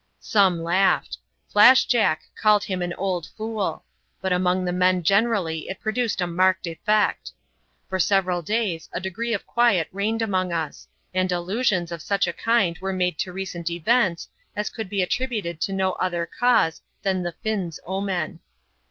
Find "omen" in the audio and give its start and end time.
17.85-18.39